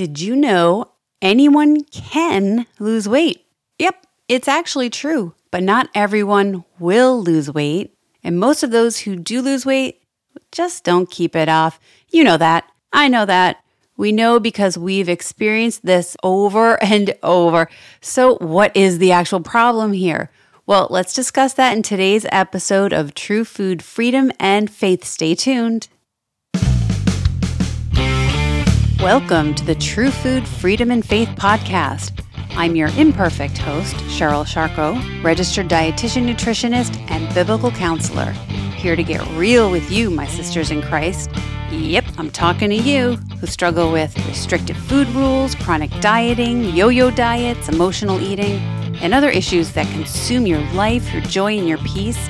[0.00, 3.44] Did you know anyone can lose weight?
[3.78, 7.94] Yep, it's actually true, but not everyone will lose weight.
[8.24, 10.00] And most of those who do lose weight
[10.52, 11.78] just don't keep it off.
[12.08, 12.64] You know that.
[12.94, 13.62] I know that.
[13.98, 17.68] We know because we've experienced this over and over.
[18.00, 20.30] So, what is the actual problem here?
[20.64, 25.04] Well, let's discuss that in today's episode of True Food Freedom and Faith.
[25.04, 25.88] Stay tuned.
[29.02, 32.22] Welcome to the True Food Freedom and Faith podcast.
[32.50, 38.32] I'm your imperfect host, Cheryl Sharko, registered dietitian, nutritionist, and biblical counselor,
[38.76, 41.30] here to get real with you, my sisters in Christ.
[41.70, 47.10] Yep, I'm talking to you who struggle with restrictive food rules, chronic dieting, yo yo
[47.10, 48.58] diets, emotional eating,
[49.00, 52.28] and other issues that consume your life, your joy, and your peace.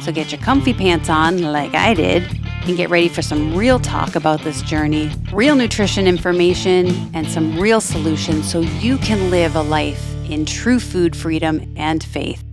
[0.00, 2.24] So get your comfy pants on, like I did,
[2.68, 7.58] and get ready for some real talk about this journey, real nutrition information, and some
[7.58, 12.44] real solutions so you can live a life in true food freedom and faith.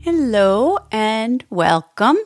[0.00, 2.16] Hello and welcome.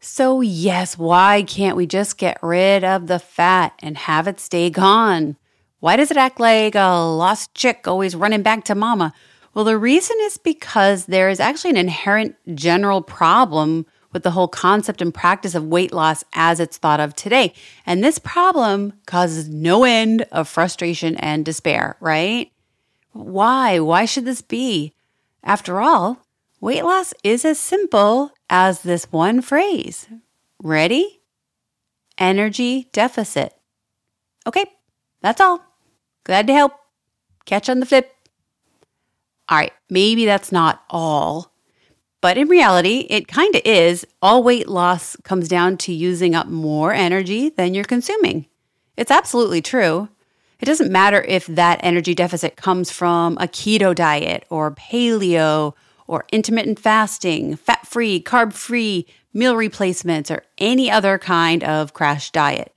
[0.00, 4.70] So, yes, why can't we just get rid of the fat and have it stay
[4.70, 5.36] gone?
[5.80, 9.12] Why does it act like a lost chick always running back to mama?
[9.52, 14.48] Well, the reason is because there is actually an inherent general problem with the whole
[14.48, 17.52] concept and practice of weight loss as it's thought of today.
[17.84, 22.50] And this problem causes no end of frustration and despair, right?
[23.12, 23.80] Why?
[23.80, 24.94] Why should this be?
[25.42, 26.24] After all,
[26.60, 30.06] weight loss is as simple as this one phrase.
[30.62, 31.20] Ready?
[32.16, 33.52] Energy deficit.
[34.46, 34.64] Okay,
[35.20, 35.60] that's all.
[36.22, 36.72] Glad to help.
[37.44, 38.14] Catch on the flip.
[39.48, 41.53] All right, maybe that's not all
[42.24, 44.06] but in reality, it kind of is.
[44.22, 48.46] All weight loss comes down to using up more energy than you're consuming.
[48.96, 50.08] It's absolutely true.
[50.58, 55.74] It doesn't matter if that energy deficit comes from a keto diet or paleo
[56.06, 62.30] or intermittent fasting, fat free, carb free, meal replacements, or any other kind of crash
[62.30, 62.74] diet.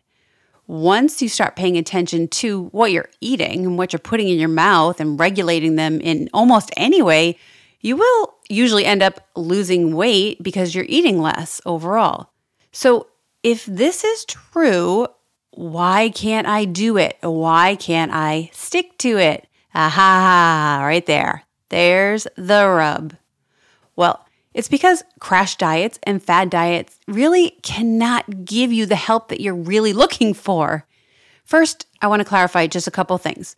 [0.68, 4.50] Once you start paying attention to what you're eating and what you're putting in your
[4.50, 7.38] mouth and regulating them in almost any way,
[7.88, 12.30] you will usually end up losing weight because you're eating less overall.
[12.72, 13.08] So,
[13.44, 15.08] if this is true,
[15.52, 17.18] why can't I do it?
[17.22, 19.48] Why can't I stick to it?
[19.74, 21.44] Aha, right there.
[21.70, 23.16] There's the rub.
[23.96, 29.40] Well, it's because crash diets and fad diets really cannot give you the help that
[29.40, 30.86] you're really looking for.
[31.46, 33.56] First, I want to clarify just a couple things.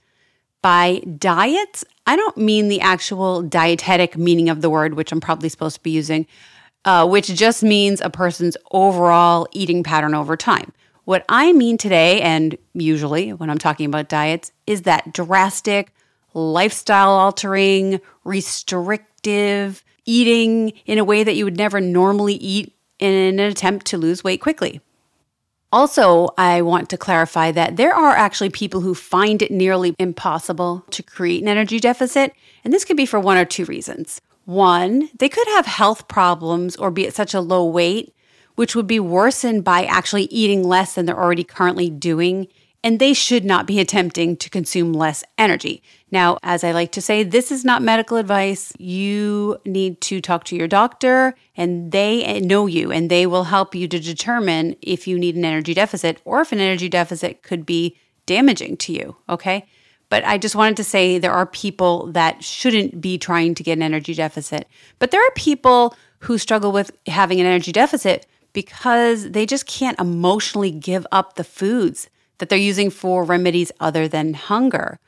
[0.62, 5.48] By diets, I don't mean the actual dietetic meaning of the word, which I'm probably
[5.48, 6.28] supposed to be using,
[6.84, 10.74] uh, which just means a person's overall eating pattern over time.
[11.06, 15.94] What I mean today, and usually when I'm talking about diets, is that drastic,
[16.34, 23.40] lifestyle altering, restrictive eating in a way that you would never normally eat in an
[23.40, 24.82] attempt to lose weight quickly.
[25.72, 30.84] Also, I want to clarify that there are actually people who find it nearly impossible
[30.90, 34.20] to create an energy deficit, and this could be for one or two reasons.
[34.46, 38.16] One, they could have health problems or be at such a low weight,
[38.56, 42.48] which would be worsened by actually eating less than they're already currently doing
[42.84, 45.84] and they should not be attempting to consume less energy.
[46.12, 48.72] Now, as I like to say, this is not medical advice.
[48.80, 53.76] You need to talk to your doctor, and they know you and they will help
[53.76, 57.66] you to determine if you need an energy deficit or if an energy deficit could
[57.66, 59.16] be damaging to you.
[59.28, 59.66] Okay.
[60.08, 63.74] But I just wanted to say there are people that shouldn't be trying to get
[63.74, 64.68] an energy deficit.
[64.98, 70.00] But there are people who struggle with having an energy deficit because they just can't
[70.00, 75.00] emotionally give up the foods that they're using for remedies other than hunger,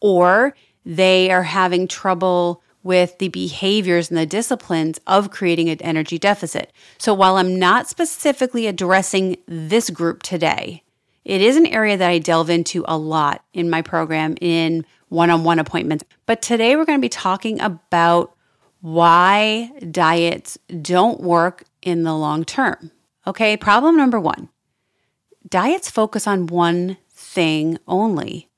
[0.00, 0.54] or
[0.84, 6.72] they are having trouble with the behaviors and the disciplines of creating an energy deficit.
[6.96, 10.82] So while I'm not specifically addressing this group today,
[11.24, 15.30] it is an area that I delve into a lot in my program in one
[15.30, 16.04] on one appointments.
[16.24, 18.34] But today we're going to be talking about
[18.80, 22.90] why diets don't work in the long term.
[23.26, 24.48] Okay, problem number one
[25.48, 28.48] diets focus on one thing only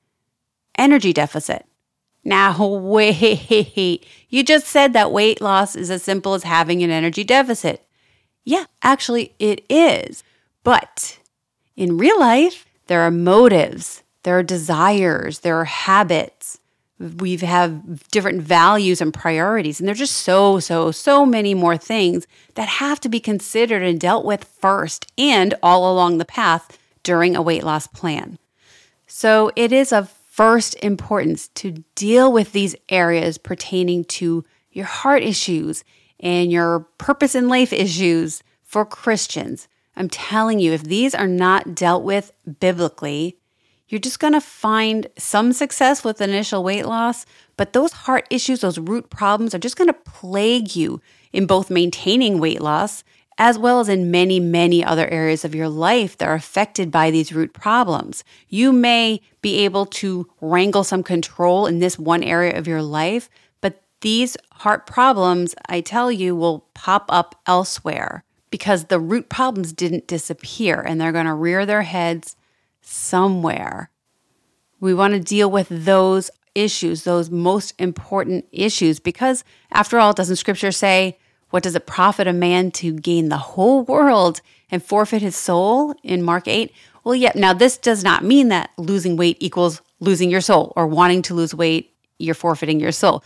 [0.77, 1.65] energy deficit.
[2.23, 7.23] Now, wait, you just said that weight loss is as simple as having an energy
[7.23, 7.85] deficit.
[8.43, 10.23] Yeah, actually, it is.
[10.63, 11.19] But
[11.75, 16.59] in real life, there are motives, there are desires, there are habits.
[16.99, 22.27] We have different values and priorities, and there's just so, so, so many more things
[22.53, 27.35] that have to be considered and dealt with first and all along the path during
[27.35, 28.37] a weight loss plan.
[29.07, 35.23] So it is of first importance to deal with these areas pertaining to your heart
[35.23, 35.83] issues
[36.19, 39.67] and your purpose in life issues for Christians.
[39.95, 43.37] I'm telling you, if these are not dealt with biblically,
[43.89, 47.25] you're just going to find some success with initial weight loss,
[47.57, 51.01] but those heart issues, those root problems are just going to plague you
[51.33, 53.03] in both maintaining weight loss
[53.41, 57.09] as well as in many, many other areas of your life that are affected by
[57.09, 58.23] these root problems.
[58.49, 63.31] You may be able to wrangle some control in this one area of your life,
[63.59, 69.73] but these heart problems, I tell you, will pop up elsewhere because the root problems
[69.73, 72.35] didn't disappear and they're going to rear their heads
[72.83, 73.89] somewhere.
[74.79, 80.35] We want to deal with those issues, those most important issues, because after all, doesn't
[80.35, 81.17] scripture say,
[81.51, 85.93] what does it profit a man to gain the whole world and forfeit his soul
[86.03, 86.73] in Mark 8?
[87.03, 90.87] Well, yeah, now this does not mean that losing weight equals losing your soul or
[90.87, 93.23] wanting to lose weight, you're forfeiting your soul.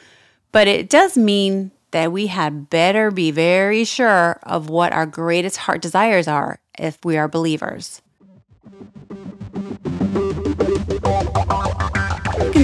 [0.51, 5.57] But it does mean that we had better be very sure of what our greatest
[5.57, 8.01] heart desires are if we are believers.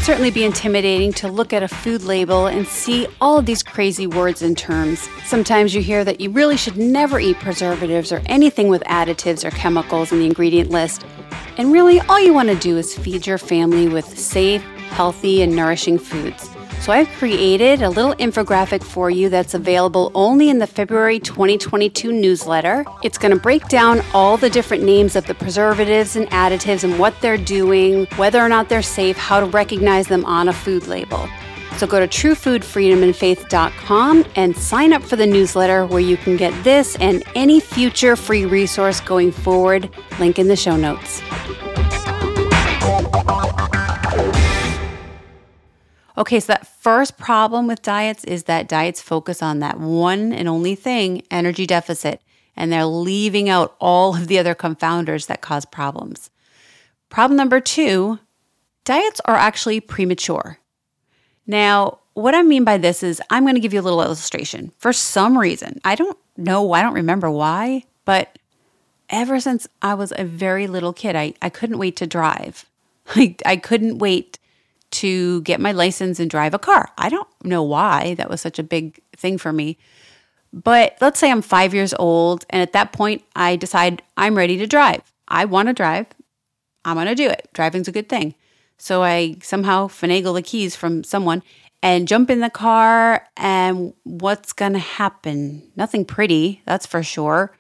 [0.02, 4.08] Certainly be intimidating to look at a food label and see all of these crazy
[4.08, 5.08] words and terms.
[5.26, 9.52] Sometimes you hear that you really should never eat preservatives or anything with additives or
[9.52, 11.06] chemicals in the ingredient list.
[11.58, 15.56] And really, all you want to do is feed your family with safe, healthy, and
[15.56, 16.51] nourishing foods.
[16.82, 22.12] So I've created a little infographic for you that's available only in the February 2022
[22.12, 22.84] newsletter.
[23.04, 26.98] It's going to break down all the different names of the preservatives and additives and
[26.98, 30.88] what they're doing, whether or not they're safe, how to recognize them on a food
[30.88, 31.30] label.
[31.78, 36.96] So go to truefoodfreedomandfaith.com and sign up for the newsletter where you can get this
[36.96, 39.88] and any future free resource going forward.
[40.20, 41.22] Link in the show notes.
[46.18, 50.48] Okay, so that first problem with diets is that diets focus on that one and
[50.48, 52.22] only thing, energy deficit,
[52.56, 56.30] and they're leaving out all of the other confounders that cause problems.
[57.10, 58.20] Problem number two
[58.84, 60.60] diets are actually premature.
[61.48, 64.72] Now, what I mean by this is I'm going to give you a little illustration.
[64.78, 68.38] For some reason, I don't know, I don't remember why, but
[69.10, 72.66] ever since I was a very little kid, I, I couldn't wait to drive.
[73.16, 74.40] I, I couldn't wait
[74.92, 76.90] to get my license and drive a car.
[76.98, 79.78] I don't know why that was such a big thing for me.
[80.54, 84.58] But let's say I'm five years old, and at that point, I decide I'm ready
[84.58, 85.02] to drive.
[85.28, 86.08] I want to drive.
[86.84, 87.48] I'm going to do it.
[87.54, 88.36] Driving's a good thing.
[88.78, 91.44] So I somehow finagle the keys from someone
[91.84, 93.28] and jump in the car.
[93.38, 95.72] And what's going to happen?
[95.76, 97.56] Nothing pretty, that's for sure.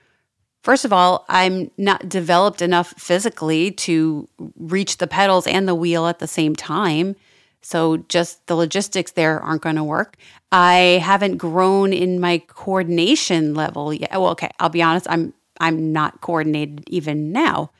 [0.63, 6.07] First of all, I'm not developed enough physically to reach the pedals and the wheel
[6.07, 7.15] at the same time.
[7.61, 10.17] So just the logistics there aren't going to work.
[10.51, 14.11] I haven't grown in my coordination level yet.
[14.11, 17.71] Well, okay, I'll be honest, I'm I'm not coordinated even now.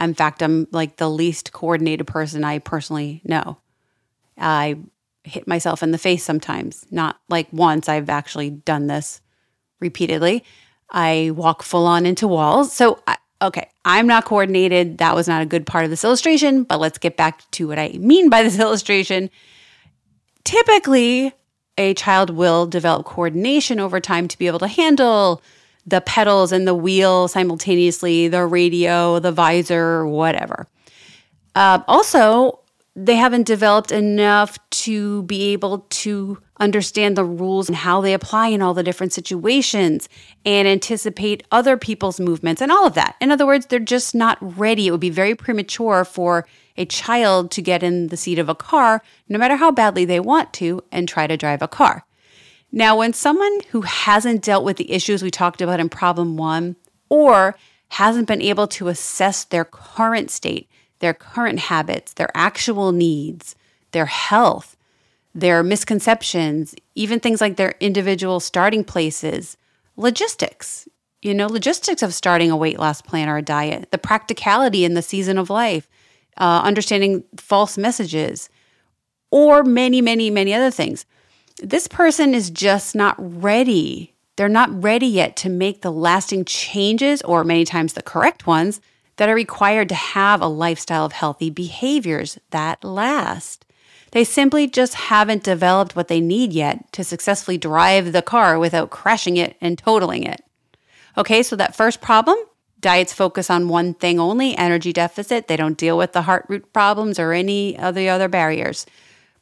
[0.00, 3.58] In fact, I'm like the least coordinated person I personally know.
[4.36, 4.78] I
[5.22, 7.88] hit myself in the face sometimes, not like once.
[7.88, 9.20] I've actually done this
[9.80, 10.44] repeatedly.
[10.90, 12.72] I walk full on into walls.
[12.72, 14.98] So, I, okay, I'm not coordinated.
[14.98, 17.78] That was not a good part of this illustration, but let's get back to what
[17.78, 19.30] I mean by this illustration.
[20.44, 21.32] Typically,
[21.76, 25.42] a child will develop coordination over time to be able to handle
[25.86, 30.66] the pedals and the wheel simultaneously, the radio, the visor, whatever.
[31.54, 32.60] Uh, also,
[33.00, 38.48] they haven't developed enough to be able to understand the rules and how they apply
[38.48, 40.08] in all the different situations
[40.44, 43.14] and anticipate other people's movements and all of that.
[43.20, 44.88] In other words, they're just not ready.
[44.88, 46.44] It would be very premature for
[46.76, 50.18] a child to get in the seat of a car, no matter how badly they
[50.18, 52.04] want to, and try to drive a car.
[52.72, 56.74] Now, when someone who hasn't dealt with the issues we talked about in problem one
[57.08, 57.54] or
[57.90, 60.68] hasn't been able to assess their current state,
[61.00, 63.54] their current habits, their actual needs,
[63.92, 64.76] their health,
[65.34, 69.56] their misconceptions, even things like their individual starting places,
[69.96, 70.88] logistics,
[71.22, 74.94] you know, logistics of starting a weight loss plan or a diet, the practicality in
[74.94, 75.88] the season of life,
[76.36, 78.48] uh, understanding false messages,
[79.30, 81.04] or many, many, many other things.
[81.60, 84.14] This person is just not ready.
[84.36, 88.80] They're not ready yet to make the lasting changes, or many times the correct ones,
[89.18, 93.66] that are required to have a lifestyle of healthy behaviors that last.
[94.12, 98.90] They simply just haven't developed what they need yet to successfully drive the car without
[98.90, 100.40] crashing it and totaling it.
[101.16, 102.38] Okay, so that first problem,
[102.80, 105.48] Diets focus on one thing only energy deficit.
[105.48, 108.86] They don't deal with the heart root problems or any of the other barriers.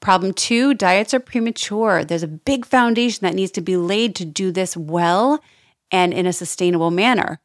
[0.00, 2.04] Problem two diets are premature.
[2.04, 5.42] There's a big foundation that needs to be laid to do this well
[5.90, 7.40] and in a sustainable manner.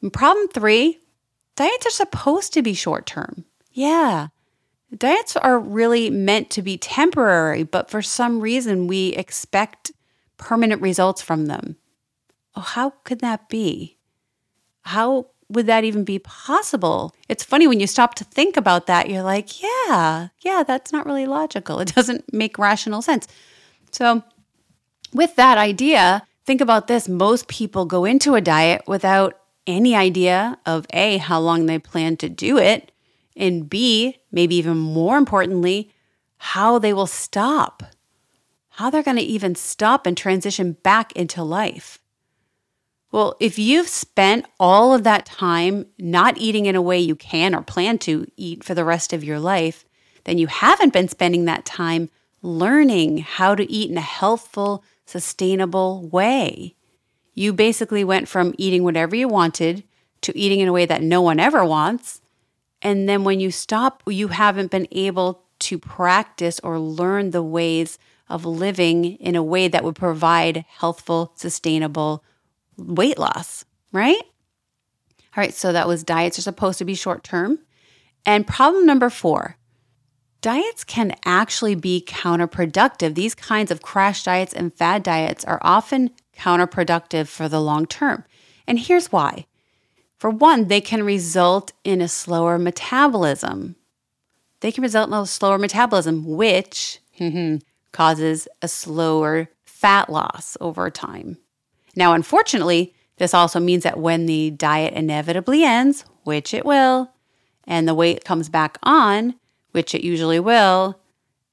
[0.00, 0.98] And problem three
[1.58, 3.44] diets are supposed to be short term.
[3.72, 4.28] Yeah.
[4.96, 9.90] Diets are really meant to be temporary, but for some reason we expect
[10.36, 11.76] permanent results from them.
[12.54, 13.98] Oh, how could that be?
[14.82, 17.12] How would that even be possible?
[17.28, 21.06] It's funny when you stop to think about that, you're like, yeah, yeah, that's not
[21.06, 21.80] really logical.
[21.80, 23.26] It doesn't make rational sense.
[23.90, 24.22] So,
[25.12, 29.37] with that idea, think about this most people go into a diet without
[29.68, 32.90] any idea of A, how long they plan to do it,
[33.36, 35.92] and B, maybe even more importantly,
[36.38, 37.84] how they will stop,
[38.70, 42.00] how they're going to even stop and transition back into life.
[43.12, 47.54] Well, if you've spent all of that time not eating in a way you can
[47.54, 49.84] or plan to eat for the rest of your life,
[50.24, 52.10] then you haven't been spending that time
[52.42, 56.74] learning how to eat in a healthful, sustainable way.
[57.38, 59.84] You basically went from eating whatever you wanted
[60.22, 62.20] to eating in a way that no one ever wants.
[62.82, 67.96] And then when you stop, you haven't been able to practice or learn the ways
[68.28, 72.24] of living in a way that would provide healthful, sustainable
[72.76, 74.20] weight loss, right?
[75.36, 77.60] All right, so that was diets are supposed to be short term.
[78.26, 79.56] And problem number four
[80.40, 83.14] diets can actually be counterproductive.
[83.14, 88.24] These kinds of crash diets and fad diets are often counterproductive for the long term.
[88.66, 89.46] And here's why.
[90.18, 93.76] For one, they can result in a slower metabolism.
[94.60, 96.98] They can result in a slower metabolism, which
[97.92, 101.38] causes a slower fat loss over time.
[101.94, 107.12] Now, unfortunately, this also means that when the diet inevitably ends, which it will,
[107.64, 109.34] and the weight comes back on,
[109.72, 111.00] which it usually will,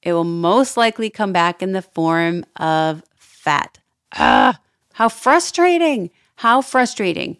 [0.01, 3.79] it will most likely come back in the form of fat.
[4.15, 4.59] Ah,
[4.95, 6.09] how frustrating!
[6.39, 7.37] How frustrating.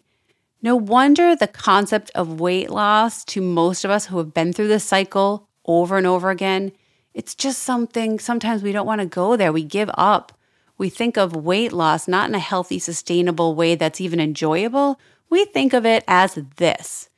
[0.62, 4.68] No wonder the concept of weight loss to most of us who have been through
[4.68, 6.72] this cycle over and over again,
[7.12, 9.52] it's just something sometimes we don't want to go there.
[9.52, 10.32] We give up
[10.78, 15.00] we think of weight loss not in a healthy, sustainable way that's even enjoyable.
[15.30, 17.08] We think of it as this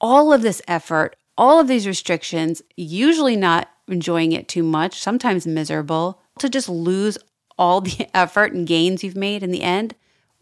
[0.00, 5.46] all of this effort, all of these restrictions, usually not enjoying it too much, sometimes
[5.46, 7.18] miserable, to just lose
[7.58, 9.94] all the effort and gains you've made in the end.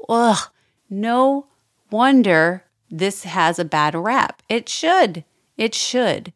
[0.09, 0.49] Ugh,
[0.89, 1.47] no
[1.91, 4.43] wonder this has a bad rap.
[4.49, 5.25] It should.
[5.57, 6.33] It should.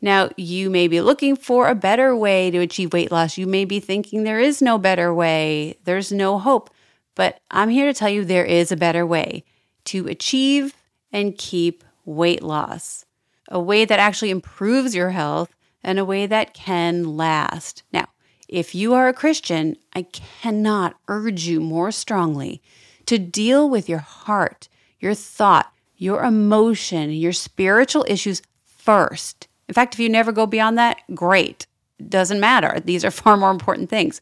[0.00, 3.38] Now, you may be looking for a better way to achieve weight loss.
[3.38, 6.70] You may be thinking there is no better way, there's no hope.
[7.14, 9.44] But I'm here to tell you there is a better way
[9.84, 10.74] to achieve
[11.12, 13.04] and keep weight loss,
[13.48, 17.84] a way that actually improves your health and a way that can last.
[17.92, 18.08] Now,
[18.52, 22.62] if you are a Christian, I cannot urge you more strongly
[23.06, 24.68] to deal with your heart,
[25.00, 30.76] your thought, your emotion, your spiritual issues first in fact, if you never go beyond
[30.76, 31.66] that, great.
[32.06, 32.80] Doesn't matter.
[32.84, 34.20] These are far more important things.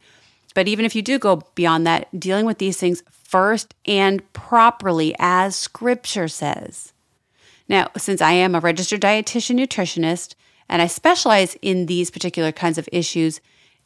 [0.55, 5.13] But even if you do go beyond that, dealing with these things first and properly,
[5.19, 6.93] as scripture says.
[7.69, 10.37] Now, since I am a registered dietitian nutritionist
[10.69, 13.41] and I specialize in these particular kinds of issues,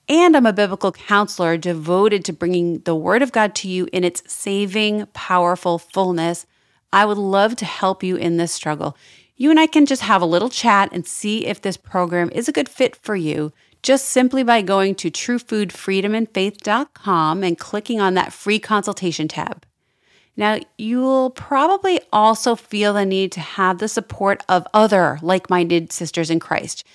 [0.08, 4.04] and I'm a biblical counselor devoted to bringing the Word of God to you in
[4.04, 6.46] its saving, powerful fullness,
[6.92, 8.96] I would love to help you in this struggle
[9.36, 12.48] you and I can just have a little chat and see if this program is
[12.48, 18.32] a good fit for you just simply by going to truefoodfreedomandfaith.com and clicking on that
[18.32, 19.66] free consultation tab.
[20.36, 25.92] Now, you'll probably also feel the need to have the support of other like minded
[25.92, 26.86] sisters in Christ.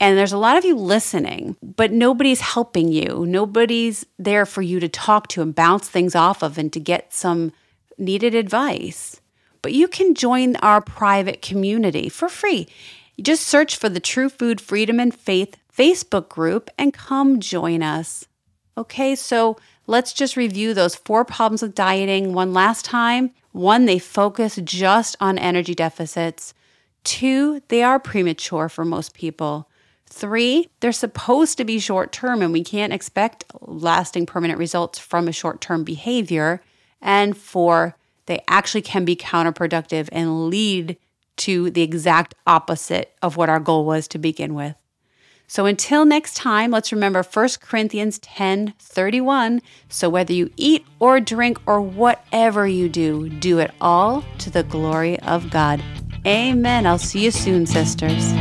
[0.00, 3.24] And there's a lot of you listening, but nobody's helping you.
[3.26, 7.14] Nobody's there for you to talk to and bounce things off of and to get
[7.14, 7.52] some
[7.96, 9.20] needed advice
[9.64, 12.68] but you can join our private community for free.
[13.18, 18.26] Just search for the True Food Freedom and Faith Facebook group and come join us.
[18.76, 23.30] Okay, so let's just review those four problems with dieting one last time.
[23.52, 26.52] One, they focus just on energy deficits.
[27.02, 29.70] Two, they are premature for most people.
[30.06, 35.28] Three, they're supposed to be short term and we can't expect lasting permanent results from
[35.28, 36.62] a short term behavior.
[37.00, 37.96] And four,
[38.26, 40.96] they actually can be counterproductive and lead
[41.36, 44.76] to the exact opposite of what our goal was to begin with.
[45.46, 49.60] So until next time, let's remember 1 Corinthians 10 31.
[49.88, 54.62] So whether you eat or drink or whatever you do, do it all to the
[54.62, 55.82] glory of God.
[56.26, 56.86] Amen.
[56.86, 58.32] I'll see you soon, sisters.